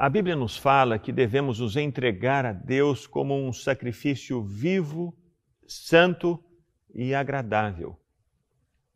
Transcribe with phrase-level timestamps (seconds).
[0.00, 5.12] A Bíblia nos fala que devemos nos entregar a Deus como um sacrifício vivo,
[5.66, 6.40] santo
[6.94, 7.98] e agradável.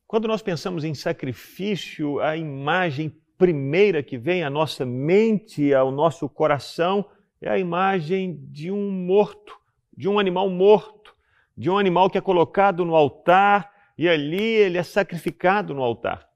[0.06, 6.28] Quando nós pensamos em sacrifício, a imagem primeira que vem à nossa mente, ao nosso
[6.28, 7.04] coração,
[7.40, 9.58] é a imagem de um morto,
[9.96, 11.16] de um animal morto,
[11.58, 16.28] de um animal que é colocado no altar e ali ele é sacrificado no altar.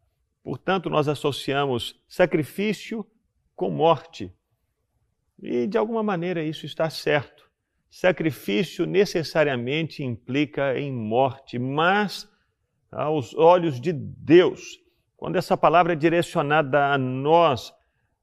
[0.43, 3.07] Portanto, nós associamos sacrifício
[3.55, 4.35] com morte.
[5.43, 7.47] E de alguma maneira isso está certo.
[7.91, 12.29] Sacrifício necessariamente implica em morte, mas
[12.91, 14.79] aos olhos de Deus,
[15.17, 17.73] quando essa palavra é direcionada a nós,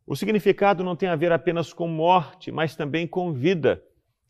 [0.05, 3.81] o significado não tem a ver apenas com morte, mas também com vida.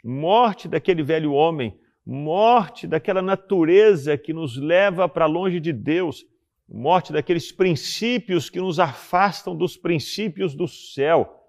[0.04, 6.26] Morte daquele velho homem, morte daquela natureza que nos leva para longe de Deus,
[6.70, 11.43] morte daqueles princípios que nos afastam dos princípios do céu,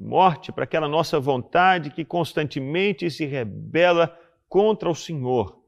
[0.00, 4.16] morte para aquela nossa vontade que constantemente se rebela
[4.48, 5.62] contra o Senhor,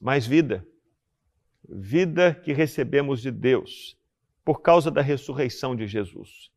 [0.00, 0.66] mas vida,
[1.68, 3.96] vida que recebemos de Deus
[4.44, 6.50] por causa da ressurreição de Jesus.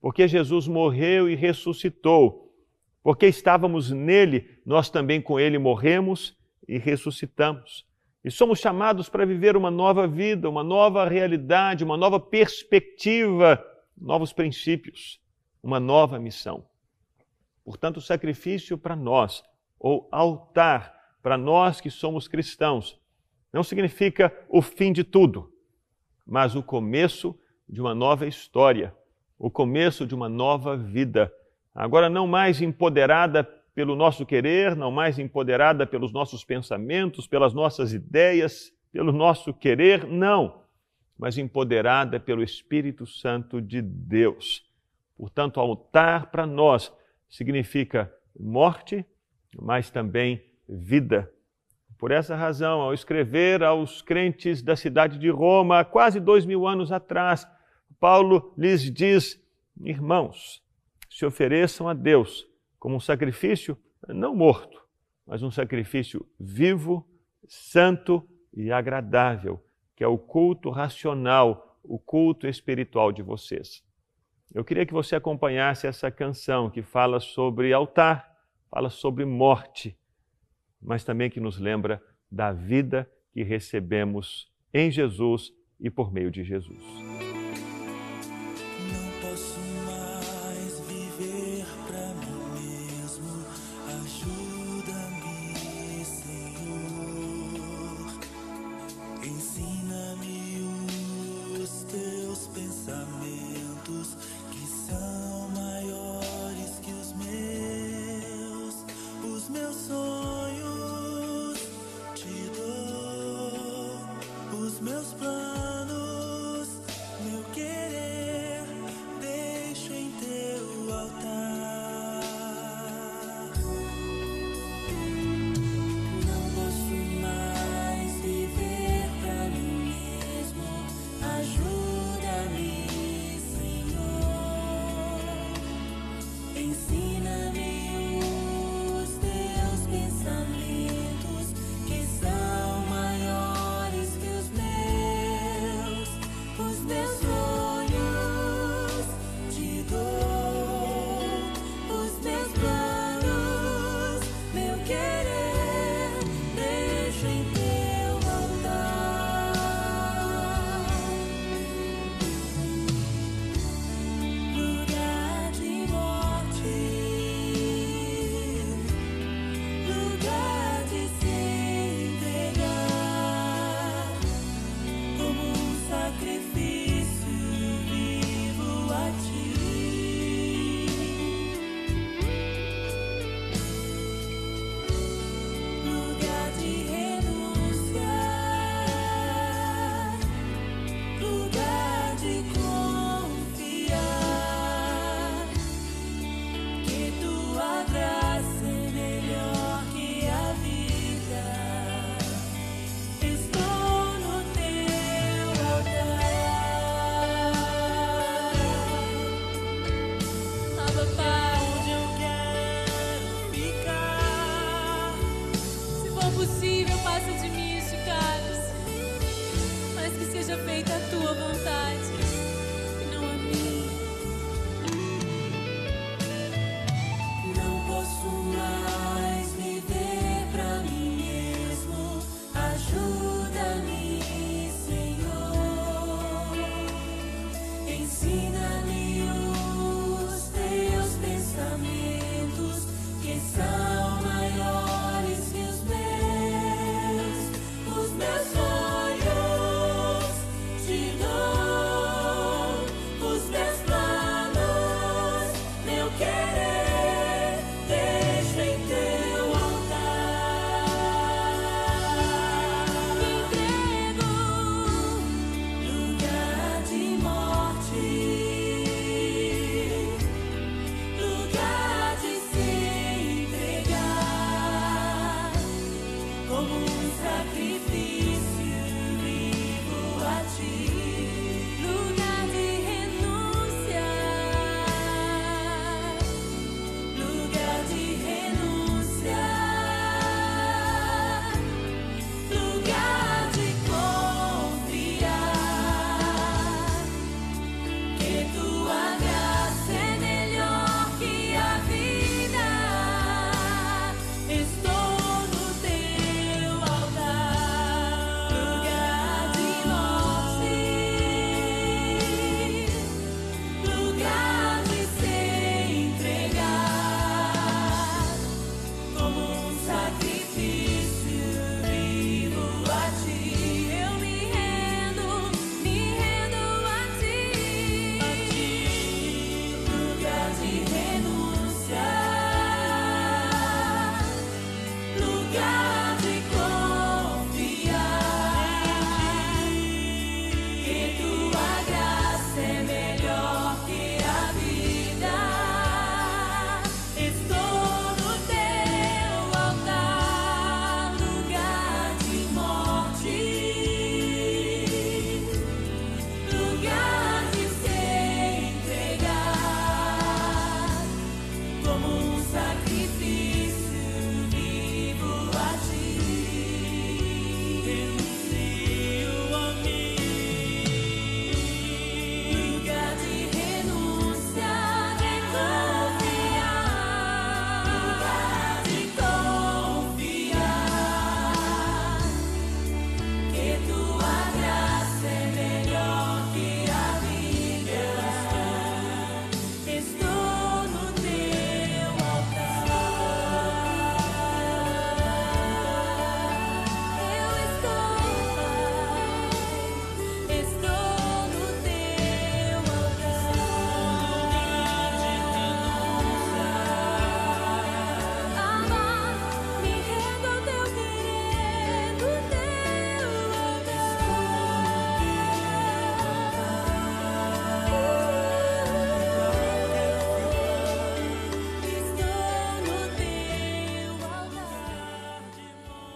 [0.00, 2.42] Porque Jesus morreu e ressuscitou
[3.02, 6.36] porque estávamos nele, nós também com ele morremos
[6.68, 7.84] e ressuscitamos.
[8.24, 13.62] E somos chamados para viver uma nova vida, uma nova realidade, uma nova perspectiva,
[13.98, 15.20] novos princípios,
[15.62, 16.64] uma nova missão.
[17.64, 19.42] Portanto, sacrifício para nós,
[19.78, 23.00] ou altar para nós que somos cristãos,
[23.52, 25.52] não significa o fim de tudo,
[26.26, 27.38] mas o começo
[27.68, 28.94] de uma nova história,
[29.38, 31.32] o começo de uma nova vida
[31.74, 37.92] agora não mais empoderada pelo nosso querer, não mais empoderada pelos nossos pensamentos, pelas nossas
[37.92, 40.62] ideias, pelo nosso querer, não,
[41.18, 44.64] mas empoderada pelo Espírito Santo de Deus.
[45.22, 46.92] Portanto, altar para nós
[47.30, 49.06] significa morte,
[49.56, 51.32] mas também vida.
[51.96, 56.66] Por essa razão, ao escrever aos crentes da cidade de Roma, há quase dois mil
[56.66, 57.46] anos atrás,
[58.00, 59.40] Paulo lhes diz:
[59.80, 60.60] Irmãos,
[61.08, 62.44] se ofereçam a Deus
[62.76, 63.78] como um sacrifício
[64.08, 64.82] não morto,
[65.24, 67.08] mas um sacrifício vivo,
[67.46, 73.84] santo e agradável, que é o culto racional, o culto espiritual de vocês.
[74.54, 78.36] Eu queria que você acompanhasse essa canção que fala sobre altar,
[78.70, 79.96] fala sobre morte,
[80.80, 86.44] mas também que nos lembra da vida que recebemos em Jesus e por meio de
[86.44, 87.11] Jesus.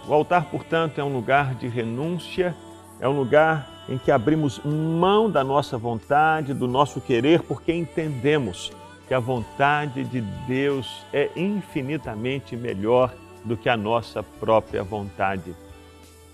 [0.09, 2.55] O altar, portanto, é um lugar de renúncia,
[3.01, 8.73] é um lugar em que abrimos mão da nossa vontade, do nosso querer, porque entendemos
[9.09, 15.55] que a vontade de Deus é infinitamente melhor do que a nossa própria vontade.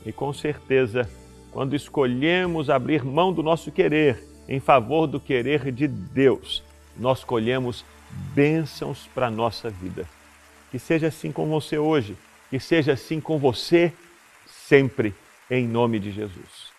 [0.04, 1.08] E com certeza,
[1.50, 6.62] quando escolhemos abrir mão do nosso querer em favor do querer de Deus,
[6.96, 7.84] nós colhemos
[8.34, 10.06] bênçãos para a nossa vida.
[10.70, 12.16] Que seja assim com você hoje,
[12.52, 13.90] que seja assim com você
[14.46, 15.14] sempre,
[15.50, 16.71] em nome de Jesus.